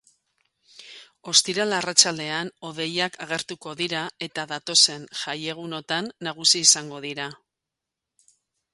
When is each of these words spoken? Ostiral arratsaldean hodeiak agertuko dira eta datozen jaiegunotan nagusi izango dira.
Ostiral 1.31 1.75
arratsaldean 1.79 2.49
hodeiak 2.69 3.19
agertuko 3.27 3.75
dira 3.83 4.01
eta 4.31 4.49
datozen 4.55 5.07
jaiegunotan 5.23 6.13
nagusi 6.31 6.67
izango 6.69 7.07
dira. 7.09 7.33